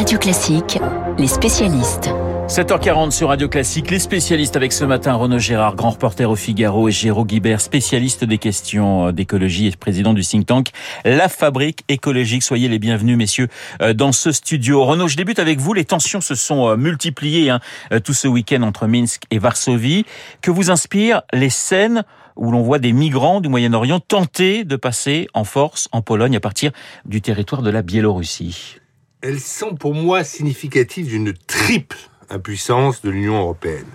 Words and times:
Radio 0.00 0.18
Classique, 0.18 0.78
les 1.18 1.26
spécialistes. 1.26 2.08
7h40 2.48 3.10
sur 3.10 3.28
Radio 3.28 3.50
Classique, 3.50 3.90
les 3.90 3.98
spécialistes 3.98 4.56
avec 4.56 4.72
ce 4.72 4.86
matin 4.86 5.12
Renaud 5.12 5.38
Gérard, 5.38 5.76
grand 5.76 5.90
reporter 5.90 6.30
au 6.30 6.36
Figaro 6.36 6.88
et 6.88 6.90
Géraud 6.90 7.26
Guibert, 7.26 7.60
spécialiste 7.60 8.24
des 8.24 8.38
questions 8.38 9.08
euh, 9.08 9.12
d'écologie 9.12 9.66
et 9.66 9.72
président 9.72 10.14
du 10.14 10.22
think 10.22 10.46
tank 10.46 10.68
La 11.04 11.28
Fabrique 11.28 11.84
écologique. 11.88 12.42
Soyez 12.42 12.66
les 12.68 12.78
bienvenus 12.78 13.18
messieurs 13.18 13.48
euh, 13.82 13.92
dans 13.92 14.12
ce 14.12 14.32
studio. 14.32 14.82
Renaud, 14.86 15.06
je 15.06 15.18
débute 15.18 15.38
avec 15.38 15.60
vous. 15.60 15.74
Les 15.74 15.84
tensions 15.84 16.22
se 16.22 16.34
sont 16.34 16.66
euh, 16.66 16.76
multipliées 16.78 17.50
hein, 17.50 17.60
tout 18.02 18.14
ce 18.14 18.26
week-end 18.26 18.62
entre 18.62 18.86
Minsk 18.86 19.24
et 19.30 19.38
Varsovie. 19.38 20.06
Que 20.40 20.50
vous 20.50 20.70
inspirent 20.70 21.20
les 21.34 21.50
scènes 21.50 22.04
où 22.36 22.50
l'on 22.50 22.62
voit 22.62 22.78
des 22.78 22.94
migrants 22.94 23.42
du 23.42 23.50
Moyen-Orient 23.50 24.00
tenter 24.00 24.64
de 24.64 24.76
passer 24.76 25.28
en 25.34 25.44
force 25.44 25.90
en 25.92 26.00
Pologne 26.00 26.36
à 26.36 26.40
partir 26.40 26.70
du 27.04 27.20
territoire 27.20 27.60
de 27.60 27.68
la 27.68 27.82
Biélorussie? 27.82 28.80
Elles 29.22 29.40
sont 29.40 29.74
pour 29.74 29.94
moi 29.94 30.24
significatives 30.24 31.08
d'une 31.08 31.34
triple 31.34 31.98
impuissance 32.30 33.02
de 33.02 33.10
l'Union 33.10 33.38
européenne. 33.38 33.86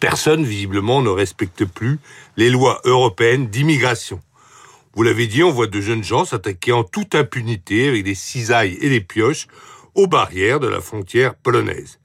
Personne, 0.00 0.42
visiblement, 0.42 1.00
ne 1.00 1.10
respecte 1.10 1.64
plus 1.64 2.00
les 2.36 2.50
lois 2.50 2.80
européennes 2.84 3.46
d'immigration. 3.46 4.20
Vous 4.94 5.04
l'avez 5.04 5.28
dit, 5.28 5.44
on 5.44 5.52
voit 5.52 5.68
de 5.68 5.80
jeunes 5.80 6.02
gens 6.02 6.24
s'attaquer 6.24 6.72
en 6.72 6.82
toute 6.82 7.14
impunité 7.14 7.88
avec 7.88 8.02
des 8.02 8.16
cisailles 8.16 8.76
et 8.80 8.88
des 8.88 9.00
pioches 9.00 9.46
aux 9.94 10.08
barrières 10.08 10.58
de 10.58 10.66
la 10.66 10.80
frontière 10.80 11.36
polonaise. 11.36 12.00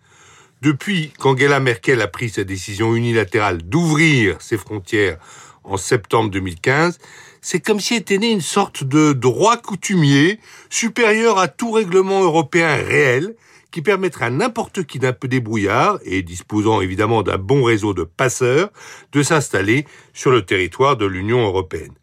Depuis 0.61 1.11
qu'Angela 1.17 1.59
Merkel 1.59 2.01
a 2.01 2.07
pris 2.07 2.29
sa 2.29 2.43
décision 2.43 2.95
unilatérale 2.95 3.63
d'ouvrir 3.63 4.39
ses 4.41 4.57
frontières 4.57 5.17
en 5.63 5.77
septembre 5.77 6.29
2015, 6.29 6.99
c'est 7.43 7.59
comme 7.59 7.81
si 7.81 7.93
était 7.93 8.17
né 8.17 8.31
une 8.31 8.41
sorte 8.41 8.85
de 8.85 9.11
droit 9.11 9.57
coutumier 9.57 10.39
supérieur 10.69 11.37
à 11.37 11.49
tout 11.49 11.71
règlement 11.71 12.23
européen 12.23 12.73
réel 12.75 13.35
qui 13.69 13.81
permettra 13.81 14.27
à 14.27 14.29
n'importe 14.29 14.83
qui 14.83 14.97
d'un 14.97 15.11
peu 15.11 15.27
débrouillard 15.27 15.99
et 16.05 16.21
disposant 16.23 16.79
évidemment 16.79 17.21
d'un 17.21 17.37
bon 17.37 17.63
réseau 17.63 17.93
de 17.93 18.03
passeurs 18.03 18.69
de 19.11 19.21
s'installer 19.21 19.85
sur 20.13 20.31
le 20.31 20.45
territoire 20.45 20.95
de 20.95 21.05
l'Union 21.05 21.41
européenne. 21.41 21.93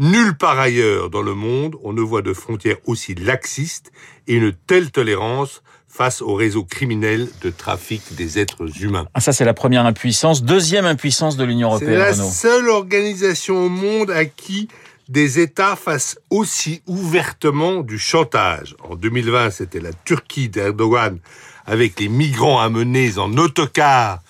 Nulle 0.00 0.36
part 0.36 0.58
ailleurs 0.58 1.10
dans 1.10 1.22
le 1.22 1.34
monde 1.34 1.76
on 1.84 1.92
ne 1.92 2.02
voit 2.02 2.22
de 2.22 2.32
frontières 2.32 2.78
aussi 2.86 3.14
laxistes 3.14 3.92
et 4.26 4.34
une 4.34 4.52
telle 4.52 4.90
tolérance 4.90 5.62
face 5.88 6.22
au 6.22 6.34
réseau 6.34 6.64
criminel 6.64 7.28
de 7.40 7.50
trafic 7.50 8.14
des 8.14 8.38
êtres 8.38 8.82
humains. 8.82 9.06
Ah, 9.14 9.20
ça, 9.20 9.32
c'est 9.32 9.44
la 9.44 9.54
première 9.54 9.86
impuissance. 9.86 10.42
Deuxième 10.42 10.86
impuissance 10.86 11.36
de 11.36 11.44
l'Union 11.44 11.68
européenne. 11.68 12.14
C'est 12.14 12.22
la 12.22 12.30
seule 12.30 12.68
organisation 12.68 13.64
au 13.64 13.68
monde 13.68 14.10
à 14.10 14.24
qui 14.24 14.68
des 15.08 15.40
États 15.40 15.74
fassent 15.74 16.18
aussi 16.30 16.82
ouvertement 16.86 17.80
du 17.80 17.98
chantage. 17.98 18.76
En 18.88 18.94
2020, 18.94 19.50
c'était 19.50 19.80
la 19.80 19.92
Turquie 20.04 20.48
d'Erdogan 20.48 21.18
avec 21.64 21.98
les 21.98 22.08
migrants 22.08 22.60
amenés 22.60 23.18
en 23.18 23.36
autocar 23.38 24.20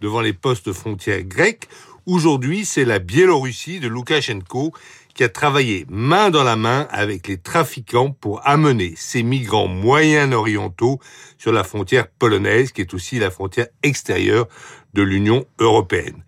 devant 0.00 0.20
les 0.20 0.32
postes 0.32 0.72
frontières 0.72 1.22
grecs. 1.22 1.68
Aujourd'hui, 2.08 2.64
c'est 2.64 2.86
la 2.86 3.00
Biélorussie 3.00 3.80
de 3.80 3.86
Loukachenko 3.86 4.72
qui 5.12 5.24
a 5.24 5.28
travaillé 5.28 5.84
main 5.90 6.30
dans 6.30 6.42
la 6.42 6.56
main 6.56 6.88
avec 6.90 7.28
les 7.28 7.36
trafiquants 7.36 8.12
pour 8.12 8.40
amener 8.48 8.94
ces 8.96 9.22
migrants 9.22 9.68
moyen-orientaux 9.68 11.00
sur 11.36 11.52
la 11.52 11.64
frontière 11.64 12.08
polonaise, 12.08 12.72
qui 12.72 12.80
est 12.80 12.94
aussi 12.94 13.18
la 13.18 13.30
frontière 13.30 13.66
extérieure 13.82 14.48
de 14.94 15.02
l'Union 15.02 15.44
européenne. 15.58 16.24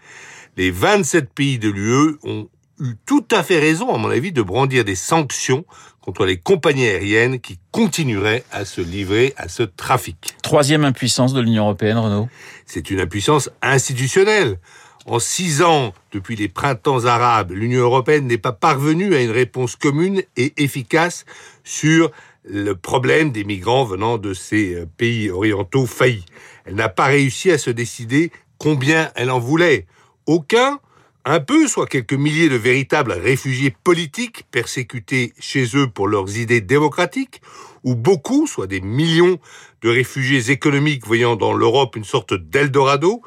Les 0.59 0.71
27 0.71 1.33
pays 1.33 1.59
de 1.59 1.71
l'UE 1.71 2.19
ont 2.25 2.51
eu 2.79 2.97
tout 3.07 3.25
à 3.31 3.43
fait 3.43 3.59
raison, 3.59 3.95
à 3.95 3.97
mon 3.97 4.11
avis, 4.11 4.33
de 4.33 4.43
brandir 4.43 4.85
des 4.85 4.95
sanctions 4.95 5.65
contre 6.03 6.27
les 6.27 6.37
compagnies 6.37 6.89
aériennes 6.89 7.41
qui 7.41 7.59
continueraient 7.71 8.45
à 8.53 8.67
se 8.67 8.83
livrer 8.83 9.33
à 9.39 9.49
ce 9.49 9.63
trafic. 9.63 10.35
Troisième 10.43 10.85
impuissance 10.85 11.33
de 11.33 11.41
l'Union 11.41 11.65
européenne, 11.65 11.97
Renaud? 11.97 12.29
C'est 12.67 12.91
une 12.91 13.01
impuissance 13.01 13.49
institutionnelle. 13.63 14.59
En 15.07 15.19
six 15.19 15.63
ans, 15.63 15.95
depuis 16.13 16.37
les 16.37 16.49
printemps 16.49 17.07
arabes, 17.07 17.53
l'Union 17.53 17.81
européenne 17.81 18.27
n'est 18.27 18.37
pas 18.39 18.53
parvenue 18.53 19.15
à 19.15 19.23
une 19.23 19.31
réponse 19.31 19.75
commune 19.75 20.23
et 20.37 20.53
efficace 20.63 21.25
sur 21.65 22.11
le 22.45 22.75
problème 22.75 23.33
des 23.33 23.45
migrants 23.45 23.85
venant 23.85 24.19
de 24.19 24.35
ces 24.35 24.75
euh, 24.75 24.87
pays 24.99 25.31
orientaux 25.31 25.87
faillis. 25.87 26.27
Elle 26.67 26.75
n'a 26.75 26.91
pas 26.91 27.07
réussi 27.07 27.51
à 27.51 27.59
se 27.59 27.71
décider 27.71 28.31
combien 28.59 29.11
elle 29.15 29.31
en 29.31 29.39
voulait. 29.39 29.87
Aucun, 30.27 30.81
un 31.25 31.41
peu, 31.41 31.67
soit 31.67 31.87
quelques 31.87 32.13
milliers 32.13 32.51
de 32.51 32.57
véritables 32.57 33.13
réfugiés 33.13 33.75
politiques 33.85 34.45
persécutés 34.51 35.33
chez 35.39 35.77
eux 35.77 35.89
pour 35.89 36.09
leurs 36.09 36.37
idées 36.37 36.61
démocratiques, 36.61 37.41
ou 37.85 37.95
beaucoup, 37.95 38.47
soit 38.47 38.67
des 38.67 38.83
millions 38.83 39.39
de 39.81 39.89
réfugiés 39.89 40.51
économiques 40.51 41.07
voyant 41.07 41.37
dans 41.37 41.55
l'Europe 41.55 41.97
une 41.97 42.05
sorte 42.05 42.35
d'Eldorado, 42.35 43.23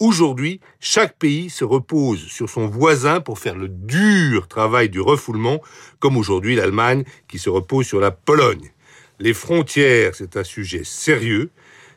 Aujourd'hui, 0.00 0.60
chaque 0.80 1.18
pays 1.18 1.50
se 1.50 1.62
repose 1.62 2.26
sur 2.26 2.48
son 2.48 2.66
voisin 2.66 3.20
pour 3.20 3.38
faire 3.38 3.54
le 3.54 3.68
dur 3.68 4.48
travail 4.48 4.88
du 4.88 4.98
refoulement, 4.98 5.60
comme 5.98 6.16
aujourd'hui 6.16 6.56
l'Allemagne 6.56 7.04
qui 7.28 7.38
se 7.38 7.50
repose 7.50 7.86
sur 7.86 8.00
la 8.00 8.10
Pologne. 8.10 8.72
Les 9.18 9.34
frontières, 9.34 10.14
c'est 10.14 10.38
un 10.38 10.42
sujet 10.42 10.84
sérieux. 10.84 11.50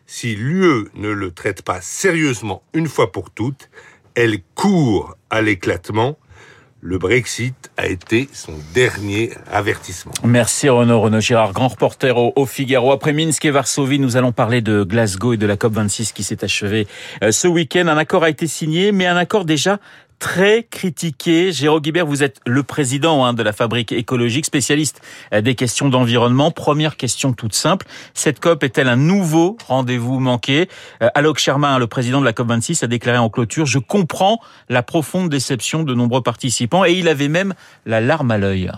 Si 0.05 0.35
l'UE 0.35 0.89
ne 0.95 1.07
le 1.07 1.31
traite 1.31 1.61
pas 1.61 1.79
sérieusement 1.79 2.61
une 2.73 2.89
fois 2.89 3.09
pour 3.13 3.31
toutes, 3.31 3.69
elle 4.15 4.39
court 4.53 5.15
à 5.29 5.41
l'éclatement 5.41 6.17
le 6.85 6.97
Brexit 6.97 7.71
a 7.77 7.88
été 7.88 8.27
son 8.33 8.51
dernier 8.73 9.31
avertissement. 9.49 10.11
Merci 10.25 10.67
Renaud. 10.67 10.99
Renaud 10.99 11.21
Girard, 11.21 11.53
grand 11.53 11.69
reporter 11.69 12.17
au, 12.17 12.45
Figaro. 12.45 12.91
Après 12.91 13.13
Minsk 13.13 13.45
et 13.45 13.51
Varsovie, 13.51 13.99
nous 13.99 14.17
allons 14.17 14.33
parler 14.33 14.59
de 14.59 14.83
Glasgow 14.83 15.31
et 15.31 15.38
de 15.38 15.45
la 15.45 15.55
COP26 15.55 16.11
qui 16.11 16.23
s'est 16.23 16.44
achevée 16.44 16.85
euh, 17.23 17.31
ce 17.31 17.47
week-end. 17.47 17.88
Un 17.88 17.97
accord 17.97 18.25
a 18.25 18.29
été 18.29 18.47
signé, 18.47 18.91
mais 18.91 19.05
un 19.05 19.16
accord 19.16 19.45
déjà 19.45 19.79
très 20.19 20.63
critiqué. 20.63 21.51
Jérôme 21.51 21.81
Guibert, 21.81 22.06
vous 22.06 22.24
êtes 22.24 22.40
le 22.46 22.63
président 22.63 23.25
hein, 23.25 23.34
de 23.34 23.44
la 23.44 23.53
fabrique 23.53 23.91
écologique, 23.91 24.46
spécialiste 24.46 25.01
euh, 25.34 25.41
des 25.41 25.56
questions 25.56 25.90
d'environnement. 25.90 26.51
Première 26.51 26.97
question 26.97 27.34
toute 27.34 27.53
simple. 27.53 27.85
Cette 28.13 28.40
COP 28.40 28.63
est-elle 28.63 28.88
un 28.88 28.96
nouveau 28.96 29.57
rendez-vous 29.68 30.19
manqué? 30.19 30.69
Euh, 31.01 31.09
Alok 31.16 31.40
Sharma, 31.40 31.79
le 31.79 31.88
président 31.88 32.19
de 32.19 32.25
la 32.25 32.34
COP26, 32.34 32.84
a 32.84 32.88
déclaré 32.88 33.18
en 33.18 33.29
clôture, 33.29 33.66
je 33.66 33.79
comprends 33.79 34.40
la 34.69 34.84
profonde 34.84 35.29
déception 35.29 35.84
de 35.84 35.94
nombreux 35.94 36.22
participants 36.22 36.85
et 36.85 36.94
il 36.94 37.07
avait 37.07 37.28
même 37.28 37.53
la 37.85 38.01
larme 38.01 38.31
à 38.31 38.38
l'œil. 38.38 38.72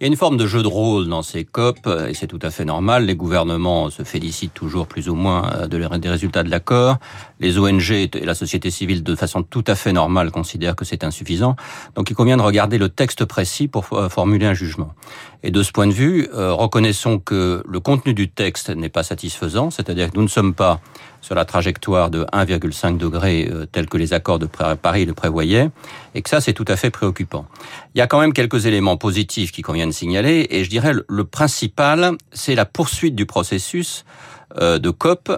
Il 0.00 0.04
y 0.04 0.06
a 0.06 0.08
une 0.08 0.16
forme 0.16 0.36
de 0.36 0.46
jeu 0.46 0.62
de 0.62 0.68
rôle 0.68 1.08
dans 1.08 1.22
ces 1.22 1.44
COP, 1.44 1.88
et 2.08 2.14
c'est 2.14 2.28
tout 2.28 2.38
à 2.42 2.50
fait 2.50 2.64
normal. 2.64 3.06
Les 3.06 3.16
gouvernements 3.16 3.90
se 3.90 4.04
félicitent 4.04 4.54
toujours 4.54 4.86
plus 4.86 5.08
ou 5.08 5.16
moins 5.16 5.50
euh, 5.54 5.98
des 5.98 6.08
résultats 6.08 6.44
de 6.44 6.50
l'accord. 6.50 6.98
Les 7.40 7.58
ONG 7.58 7.90
et 7.90 8.08
la 8.22 8.36
société 8.36 8.70
civile, 8.70 9.02
de 9.02 9.16
façon 9.16 9.42
tout 9.42 9.64
à 9.66 9.74
fait 9.74 9.92
normale, 9.92 10.30
considèrent 10.30 10.76
que 10.76 10.84
c'est 10.84 11.02
insuffisant. 11.02 11.56
Donc 11.96 12.10
il 12.10 12.14
convient 12.14 12.36
de 12.36 12.42
regarder 12.42 12.78
le 12.78 12.88
texte 12.88 13.24
précis 13.24 13.66
pour 13.66 13.86
formuler 13.86 14.46
un 14.46 14.54
jugement. 14.54 14.94
Et 15.42 15.50
de 15.50 15.62
ce 15.62 15.72
point 15.72 15.86
de 15.86 15.92
vue, 15.92 16.28
euh, 16.34 16.52
reconnaissons 16.52 17.18
que 17.18 17.62
le 17.66 17.80
contenu 17.80 18.14
du 18.14 18.28
texte 18.28 18.70
n'est 18.70 18.88
pas 18.88 19.02
satisfaisant, 19.02 19.70
c'est-à-dire 19.70 20.10
que 20.10 20.16
nous 20.16 20.24
ne 20.24 20.28
sommes 20.28 20.54
pas 20.54 20.80
sur 21.20 21.34
la 21.34 21.44
trajectoire 21.44 22.10
de 22.10 22.24
1,5 22.32 22.96
degré 22.96 23.48
euh, 23.50 23.66
tel 23.66 23.88
que 23.88 23.96
les 23.96 24.12
accords 24.12 24.38
de 24.38 24.46
Paris 24.46 25.04
le 25.04 25.14
prévoyaient, 25.14 25.70
et 26.14 26.22
que 26.22 26.28
ça 26.28 26.40
c'est 26.40 26.52
tout 26.52 26.64
à 26.68 26.76
fait 26.76 26.90
préoccupant. 26.90 27.46
Il 27.94 27.98
y 27.98 28.00
a 28.00 28.06
quand 28.06 28.20
même 28.20 28.32
quelques 28.32 28.66
éléments 28.66 28.96
positifs 28.96 29.52
qui 29.52 29.62
conviennent 29.62 29.90
de 29.90 29.94
signaler, 29.94 30.46
et 30.50 30.64
je 30.64 30.70
dirais 30.70 30.92
le 31.06 31.24
principal, 31.24 32.12
c'est 32.32 32.54
la 32.54 32.64
poursuite 32.64 33.14
du 33.14 33.26
processus 33.26 34.04
euh, 34.60 34.78
de 34.78 34.90
COP. 34.90 35.30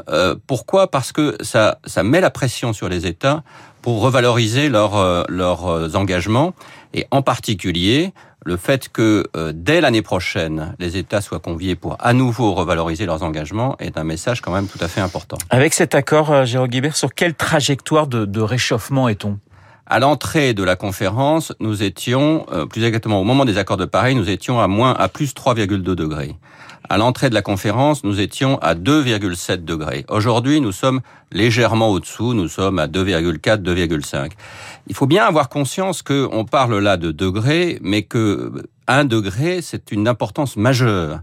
pourquoi? 0.46 0.90
Parce 0.90 1.12
que 1.12 1.36
ça, 1.40 1.78
ça 1.84 2.02
met 2.02 2.20
la 2.20 2.30
pression 2.30 2.72
sur 2.72 2.88
les 2.88 3.06
États 3.06 3.42
pour 3.82 4.02
revaloriser 4.02 4.68
leurs 4.68 5.26
leurs 5.28 5.96
engagements, 5.96 6.54
et 6.92 7.06
en 7.10 7.22
particulier 7.22 8.12
le 8.44 8.56
fait 8.56 8.88
que 8.88 9.26
euh, 9.36 9.52
dès 9.54 9.80
l'année 9.80 10.02
prochaine, 10.02 10.74
les 10.78 10.96
États 10.96 11.20
soient 11.20 11.40
conviés 11.40 11.76
pour 11.76 11.96
à 12.00 12.12
nouveau 12.12 12.54
revaloriser 12.54 13.06
leurs 13.06 13.22
engagements 13.22 13.76
est 13.78 13.98
un 13.98 14.04
message 14.04 14.40
quand 14.40 14.52
même 14.52 14.66
tout 14.66 14.78
à 14.80 14.88
fait 14.88 15.00
important. 15.00 15.38
Avec 15.50 15.74
cet 15.74 15.94
accord, 15.94 16.30
euh, 16.30 16.44
Jérôme 16.44 16.68
Guibert, 16.68 16.96
sur 16.96 17.14
quelle 17.14 17.34
trajectoire 17.34 18.06
de, 18.06 18.24
de 18.24 18.40
réchauffement 18.40 19.08
est-on? 19.08 19.38
À 19.90 19.98
l'entrée 19.98 20.54
de 20.54 20.62
la 20.62 20.76
conférence, 20.76 21.52
nous 21.58 21.82
étions, 21.82 22.46
euh, 22.52 22.64
plus 22.64 22.84
exactement 22.84 23.20
au 23.20 23.24
moment 23.24 23.44
des 23.44 23.58
accords 23.58 23.76
de 23.76 23.86
Paris, 23.86 24.14
nous 24.14 24.30
étions 24.30 24.60
à 24.60 24.68
moins 24.68 24.94
à 24.94 25.08
plus 25.08 25.34
3,2 25.34 25.96
degrés. 25.96 26.36
À 26.88 26.96
l'entrée 26.96 27.28
de 27.28 27.34
la 27.34 27.42
conférence, 27.42 28.04
nous 28.04 28.20
étions 28.20 28.56
à 28.58 28.76
2,7 28.76 29.64
degrés. 29.64 30.06
Aujourd'hui, 30.08 30.60
nous 30.60 30.70
sommes 30.70 31.00
légèrement 31.32 31.88
au-dessous, 31.90 32.34
nous 32.34 32.46
sommes 32.46 32.78
à 32.78 32.86
2,4, 32.86 33.62
2,5. 33.62 34.30
Il 34.86 34.94
faut 34.94 35.06
bien 35.06 35.24
avoir 35.24 35.48
conscience 35.48 36.02
qu'on 36.02 36.44
parle 36.44 36.78
là 36.78 36.96
de 36.96 37.10
degrés, 37.10 37.80
mais 37.82 38.02
que 38.02 38.52
un 38.86 39.04
degré, 39.04 39.60
c'est 39.60 39.90
une 39.90 40.06
importance 40.06 40.56
majeure 40.56 41.18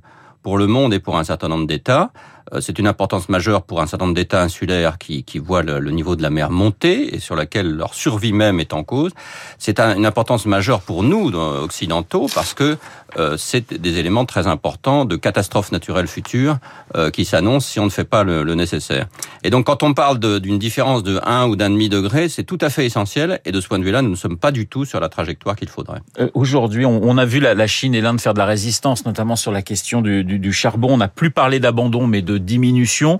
pour 0.48 0.58
le 0.58 0.68
monde 0.68 0.94
et 0.94 1.00
pour 1.00 1.18
un 1.18 1.26
certain 1.26 1.50
nombre 1.50 1.68
d'États. 1.68 2.10
Euh, 2.54 2.62
c'est 2.62 2.80
une 2.80 2.88
importance 2.88 3.30
majeure 3.30 3.64
pour 3.64 3.82
un 3.82 3.88
certain 3.88 4.06
nombre 4.06 4.16
d'États 4.16 4.42
insulaires 4.42 4.98
qui, 4.98 5.24
voient 5.40 5.64
le, 5.64 5.80
niveau 5.92 6.16
de 6.16 6.22
la 6.22 6.30
mer 6.30 6.50
monter 6.50 7.16
et 7.16 7.20
sur 7.20 7.36
laquelle 7.36 7.70
leur 7.70 7.94
survie 7.94 8.34
même 8.34 8.60
est 8.60 8.74
en 8.74 8.84
cause. 8.84 9.12
C'est 9.58 9.80
une 9.80 10.06
importance 10.06 10.46
majeure 10.46 10.82
pour 10.82 11.04
nous, 11.04 11.34
occidentaux, 11.34 12.28
parce 12.34 12.54
que 12.54 12.78
euh, 13.18 13.36
c'est 13.38 13.74
des 13.74 13.98
éléments 14.00 14.26
très 14.26 14.48
importants 14.48 15.06
de 15.06 15.16
catastrophes 15.16 15.72
naturelles 15.72 16.08
futures 16.08 16.58
euh, 16.96 17.10
qui 17.10 17.26
s'annoncent 17.26 17.68
si 17.68 17.80
on 17.80 17.86
ne 17.86 17.90
fait 17.90 18.04
pas 18.04 18.24
le, 18.24 18.44
nécessaire. 18.56 19.08
Et 19.44 19.50
donc 19.50 19.66
quand 19.68 19.84
on 19.84 19.94
parle 19.94 20.20
d'une 20.20 20.58
différence 20.58 21.04
de 21.04 21.20
1 21.24 21.48
ou 21.48 21.56
d'un 21.56 21.70
demi 21.70 21.90
degré, 21.90 22.28
c'est 22.28 22.44
tout 22.44 22.58
à 22.62 22.70
fait 22.70 22.86
essentiel 22.86 23.40
et 23.46 23.52
de 23.52 23.62
ce 23.62 23.68
point 23.68 23.78
de 23.78 23.84
vue-là, 23.84 24.02
nous 24.02 24.10
ne 24.10 24.16
sommes 24.16 24.38
pas 24.38 24.52
du 24.52 24.68
tout 24.68 24.84
sur 24.84 25.00
la 25.00 25.10
trajectoire 25.10 25.56
qu'il 25.56 25.70
faudrait. 25.70 26.00
Aujourd'hui, 26.34 26.86
on, 26.86 27.18
a 27.18 27.26
vu 27.26 27.40
la, 27.40 27.68
Chine 27.68 27.94
et 27.94 28.02
l'Inde 28.02 28.20
faire 28.20 28.34
de 28.34 28.40
la 28.40 28.46
résistance, 28.46 29.06
notamment 29.06 29.36
sur 29.36 29.52
la 29.52 29.62
question 29.62 30.02
du, 30.02 30.37
du 30.38 30.54
charbon. 30.54 30.94
On 30.94 30.98
n'a 30.98 31.08
plus 31.08 31.32
parlé 31.32 31.60
d'abandon, 31.60 32.08
mais 32.08 32.22
de 32.22 32.38
diminution. 32.38 33.20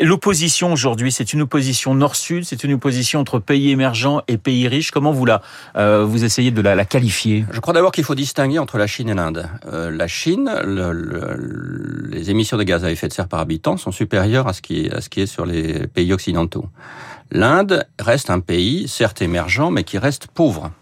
L'opposition 0.00 0.72
aujourd'hui, 0.72 1.12
c'est 1.12 1.32
une 1.32 1.42
opposition 1.42 1.94
nord-sud, 1.94 2.44
c'est 2.44 2.64
une 2.64 2.74
opposition 2.74 3.20
entre 3.20 3.38
pays 3.38 3.70
émergents 3.70 4.22
et 4.28 4.38
pays 4.38 4.68
riches. 4.68 4.90
Comment 4.90 5.12
vous 5.12 5.26
la, 5.26 5.42
euh, 5.76 6.04
vous 6.04 6.24
essayez 6.24 6.50
de 6.50 6.60
la, 6.60 6.84
qualifier? 6.84 7.44
Je 7.52 7.60
crois 7.60 7.74
d'abord 7.74 7.92
qu'il 7.92 8.04
faut 8.04 8.14
distinguer 8.14 8.58
entre 8.58 8.78
la 8.78 8.86
Chine 8.86 9.08
et 9.08 9.14
l'Inde. 9.14 9.48
Euh, 9.66 9.90
la 9.90 10.08
Chine, 10.08 10.50
le, 10.64 10.92
le, 10.92 12.08
les 12.10 12.30
émissions 12.30 12.56
de 12.56 12.62
gaz 12.62 12.84
à 12.84 12.90
effet 12.90 13.08
de 13.08 13.12
serre 13.12 13.28
par 13.28 13.40
habitant 13.40 13.76
sont 13.76 13.92
supérieures 13.92 14.48
à 14.48 14.52
ce 14.52 14.62
qui 14.62 14.86
est 14.86 15.26
sur 15.26 15.46
les 15.46 15.86
pays 15.86 16.12
occidentaux. 16.12 16.66
L'Inde 17.32 17.86
reste 18.00 18.30
un 18.30 18.40
pays, 18.40 18.88
certes 18.88 19.22
émergent, 19.22 19.70
mais 19.70 19.84
qui 19.84 19.98
reste 19.98 20.26
pauvre. 20.26 20.72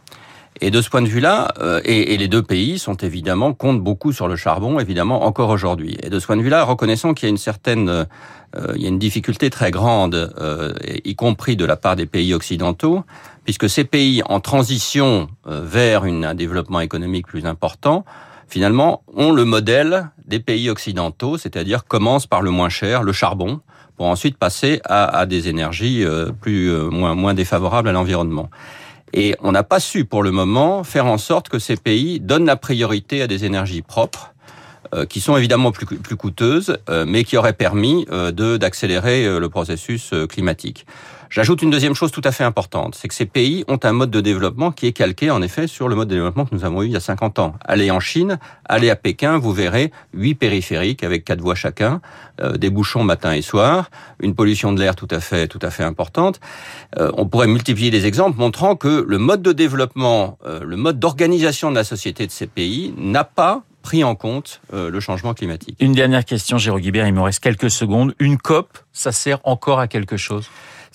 Et 0.60 0.70
de 0.70 0.80
ce 0.80 0.90
point 0.90 1.02
de 1.02 1.08
vue-là, 1.08 1.52
euh, 1.60 1.80
et, 1.84 2.14
et, 2.14 2.18
les 2.18 2.28
deux 2.28 2.42
pays 2.42 2.78
sont 2.78 2.96
évidemment 2.96 3.54
comptent 3.54 3.80
beaucoup 3.80 4.12
sur 4.12 4.26
le 4.26 4.36
charbon, 4.36 4.80
évidemment 4.80 5.24
encore 5.24 5.50
aujourd'hui. 5.50 5.96
Et 6.02 6.10
de 6.10 6.18
ce 6.18 6.26
point 6.26 6.36
de 6.36 6.42
vue-là, 6.42 6.64
reconnaissons 6.64 7.14
qu'il 7.14 7.26
y 7.26 7.28
a 7.28 7.30
une 7.30 7.36
certaine, 7.36 7.88
euh, 7.88 8.04
il 8.74 8.82
y 8.82 8.86
a 8.86 8.88
une 8.88 8.98
difficulté 8.98 9.50
très 9.50 9.70
grande, 9.70 10.14
euh, 10.40 10.74
y 11.04 11.14
compris 11.14 11.56
de 11.56 11.64
la 11.64 11.76
part 11.76 11.96
des 11.96 12.06
pays 12.06 12.34
occidentaux, 12.34 13.04
puisque 13.44 13.68
ces 13.68 13.84
pays 13.84 14.22
en 14.26 14.40
transition 14.40 15.28
euh, 15.46 15.62
vers 15.64 16.04
une, 16.04 16.24
un 16.24 16.34
développement 16.34 16.80
économique 16.80 17.26
plus 17.26 17.46
important, 17.46 18.04
finalement, 18.48 19.02
ont 19.14 19.30
le 19.30 19.44
modèle 19.44 20.10
des 20.26 20.40
pays 20.40 20.70
occidentaux, 20.70 21.38
c'est-à-dire 21.38 21.84
commencent 21.84 22.26
par 22.26 22.42
le 22.42 22.50
moins 22.50 22.70
cher, 22.70 23.02
le 23.02 23.12
charbon, 23.12 23.60
pour 23.96 24.06
ensuite 24.06 24.38
passer 24.38 24.80
à, 24.84 25.04
à 25.04 25.26
des 25.26 25.48
énergies 25.48 26.04
euh, 26.04 26.30
plus 26.30 26.70
moins 26.90 27.14
moins 27.14 27.34
défavorables 27.34 27.88
à 27.88 27.92
l'environnement. 27.92 28.48
Et 29.12 29.34
on 29.40 29.52
n'a 29.52 29.62
pas 29.62 29.80
su 29.80 30.04
pour 30.04 30.22
le 30.22 30.30
moment 30.30 30.84
faire 30.84 31.06
en 31.06 31.18
sorte 31.18 31.48
que 31.48 31.58
ces 31.58 31.76
pays 31.76 32.20
donnent 32.20 32.46
la 32.46 32.56
priorité 32.56 33.22
à 33.22 33.26
des 33.26 33.44
énergies 33.44 33.82
propres, 33.82 34.32
euh, 34.94 35.04
qui 35.04 35.20
sont 35.20 35.36
évidemment 35.36 35.70
plus, 35.70 35.84
plus 35.84 36.16
coûteuses, 36.16 36.78
euh, 36.88 37.04
mais 37.06 37.24
qui 37.24 37.36
auraient 37.36 37.52
permis 37.52 38.06
euh, 38.10 38.32
d'accélérer 38.56 39.38
le 39.38 39.48
processus 39.48 40.14
climatique. 40.28 40.86
J'ajoute 41.30 41.62
une 41.62 41.70
deuxième 41.70 41.94
chose 41.94 42.10
tout 42.10 42.22
à 42.24 42.32
fait 42.32 42.44
importante, 42.44 42.94
c'est 42.94 43.06
que 43.08 43.14
ces 43.14 43.26
pays 43.26 43.64
ont 43.68 43.78
un 43.82 43.92
mode 43.92 44.10
de 44.10 44.20
développement 44.20 44.72
qui 44.72 44.86
est 44.86 44.92
calqué 44.92 45.30
en 45.30 45.42
effet 45.42 45.66
sur 45.66 45.88
le 45.88 45.94
mode 45.94 46.08
de 46.08 46.14
développement 46.14 46.46
que 46.46 46.54
nous 46.54 46.64
avons 46.64 46.82
eu 46.82 46.86
il 46.86 46.92
y 46.92 46.96
a 46.96 47.00
50 47.00 47.38
ans. 47.38 47.54
Allez 47.64 47.90
en 47.90 48.00
Chine, 48.00 48.38
allez 48.64 48.88
à 48.88 48.96
Pékin, 48.96 49.36
vous 49.38 49.52
verrez 49.52 49.92
huit 50.14 50.34
périphériques 50.34 51.04
avec 51.04 51.24
quatre 51.24 51.40
voies 51.40 51.54
chacun, 51.54 52.00
euh, 52.40 52.56
des 52.56 52.70
bouchons 52.70 53.04
matin 53.04 53.32
et 53.34 53.42
soir, 53.42 53.90
une 54.20 54.34
pollution 54.34 54.72
de 54.72 54.80
l'air 54.80 54.96
tout 54.96 55.08
à 55.10 55.20
fait 55.20 55.48
tout 55.48 55.60
à 55.60 55.70
fait 55.70 55.84
importante. 55.84 56.40
Euh, 56.98 57.10
on 57.14 57.26
pourrait 57.26 57.46
multiplier 57.46 57.90
les 57.90 58.06
exemples 58.06 58.38
montrant 58.38 58.76
que 58.76 59.04
le 59.06 59.18
mode 59.18 59.42
de 59.42 59.52
développement, 59.52 60.38
euh, 60.46 60.60
le 60.64 60.76
mode 60.76 60.98
d'organisation 60.98 61.70
de 61.70 61.74
la 61.74 61.84
société 61.84 62.26
de 62.26 62.32
ces 62.32 62.46
pays 62.46 62.94
n'a 62.96 63.24
pas 63.24 63.64
pris 63.82 64.04
en 64.04 64.14
compte 64.14 64.60
euh, 64.72 64.90
le 64.90 65.00
changement 65.00 65.34
climatique. 65.34 65.76
Une 65.80 65.92
dernière 65.92 66.24
question, 66.24 66.58
Jérôme 66.58 66.80
Guibert, 66.80 67.06
il 67.06 67.14
me 67.14 67.22
reste 67.22 67.40
quelques 67.40 67.70
secondes. 67.70 68.14
Une 68.18 68.36
COP, 68.36 68.76
ça 68.92 69.12
sert 69.12 69.40
encore 69.44 69.80
à 69.80 69.88
quelque 69.88 70.16
chose? 70.16 70.50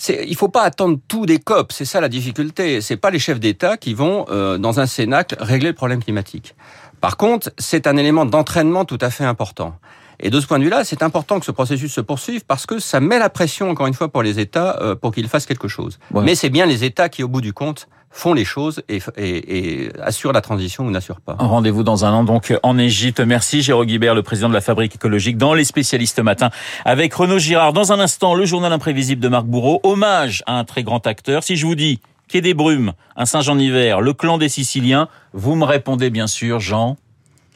Il 0.07 0.35
faut 0.35 0.49
pas 0.49 0.63
attendre 0.63 0.99
tout 1.07 1.25
des 1.25 1.39
COP, 1.39 1.71
c'est 1.71 1.85
ça 1.85 2.01
la 2.01 2.09
difficulté. 2.09 2.81
C'est 2.81 2.97
pas 2.97 3.09
les 3.09 3.19
chefs 3.19 3.39
d'État 3.39 3.77
qui 3.77 3.93
vont 3.93 4.25
euh, 4.29 4.57
dans 4.57 4.79
un 4.79 4.85
cénacle 4.85 5.35
régler 5.39 5.69
le 5.69 5.75
problème 5.75 6.03
climatique. 6.03 6.55
Par 7.01 7.17
contre, 7.17 7.51
c'est 7.57 7.87
un 7.87 7.97
élément 7.97 8.25
d'entraînement 8.25 8.85
tout 8.85 8.97
à 9.01 9.09
fait 9.09 9.25
important. 9.25 9.75
Et 10.19 10.29
de 10.29 10.39
ce 10.39 10.47
point 10.47 10.59
de 10.59 10.63
vue-là, 10.63 10.83
c'est 10.83 11.03
important 11.03 11.39
que 11.39 11.45
ce 11.45 11.51
processus 11.51 11.91
se 11.91 12.01
poursuive 12.01 12.45
parce 12.45 12.65
que 12.65 12.79
ça 12.79 12.99
met 12.99 13.19
la 13.19 13.29
pression, 13.29 13.69
encore 13.69 13.87
une 13.87 13.93
fois, 13.93 14.07
pour 14.07 14.23
les 14.23 14.39
États 14.39 14.79
euh, 14.81 14.95
pour 14.95 15.13
qu'ils 15.13 15.27
fassent 15.27 15.45
quelque 15.45 15.67
chose. 15.67 15.99
Ouais. 16.11 16.23
Mais 16.23 16.35
c'est 16.35 16.49
bien 16.49 16.65
les 16.65 16.83
États 16.83 17.09
qui, 17.09 17.23
au 17.23 17.27
bout 17.27 17.41
du 17.41 17.51
compte, 17.51 17.87
font 18.15 18.33
les 18.33 18.45
choses 18.45 18.83
et, 18.89 18.99
et, 19.17 19.85
et 19.85 19.99
assurent 19.99 20.33
la 20.33 20.41
transition 20.41 20.85
ou 20.85 20.91
n'assurent 20.91 21.19
pas. 21.19 21.35
Rendez-vous 21.39 21.83
dans 21.83 22.05
un 22.05 22.13
an 22.13 22.23
donc 22.23 22.53
en 22.61 22.77
Égypte. 22.77 23.19
Merci 23.19 23.63
Jérôme 23.63 23.87
Guibert, 23.87 24.13
le 24.13 24.21
président 24.21 24.47
de 24.49 24.53
la 24.53 24.61
Fabrique 24.61 24.95
écologique, 24.95 25.35
dans 25.35 25.53
les 25.53 25.63
spécialistes 25.63 26.19
matin 26.19 26.51
avec 26.85 27.13
Renaud 27.13 27.39
Girard. 27.39 27.73
Dans 27.73 27.91
un 27.91 27.99
instant, 27.99 28.35
le 28.35 28.45
journal 28.45 28.71
imprévisible 28.71 29.19
de 29.19 29.27
Marc 29.27 29.45
Bourreau, 29.45 29.81
hommage 29.83 30.43
à 30.45 30.59
un 30.59 30.63
très 30.63 30.83
grand 30.83 31.05
acteur. 31.07 31.43
Si 31.43 31.55
je 31.55 31.65
vous 31.65 31.75
dis 31.75 31.99
Quai 32.29 32.41
des 32.41 32.53
Brumes, 32.53 32.93
un 33.17 33.25
Saint-Jean 33.25 33.57
hiver, 33.57 33.99
le 33.99 34.13
clan 34.13 34.37
des 34.37 34.47
Siciliens, 34.47 35.09
vous 35.33 35.55
me 35.55 35.65
répondez 35.65 36.11
bien 36.11 36.27
sûr 36.27 36.59
Jean 36.59 36.97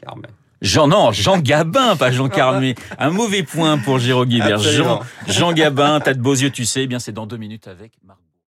Carmen. 0.02 0.30
Jean, 0.60 0.88
non, 0.88 1.12
Jean 1.12 1.38
Gabin, 1.38 1.94
pas 1.94 2.10
Jean 2.10 2.28
Carmé. 2.28 2.74
Un 2.98 3.10
mauvais 3.10 3.44
point 3.44 3.78
pour 3.78 4.00
Jérôme 4.00 4.28
Guibert. 4.28 4.58
Jean, 4.58 5.00
Jean 5.28 5.52
Gabin, 5.52 6.00
t'as 6.00 6.14
de 6.14 6.20
beaux 6.20 6.34
yeux, 6.34 6.50
tu 6.50 6.64
sais. 6.64 6.82
Eh 6.82 6.86
bien, 6.88 6.98
c'est 6.98 7.12
dans 7.12 7.26
deux 7.26 7.36
minutes 7.36 7.68
avec 7.68 7.92
Marc 8.04 8.18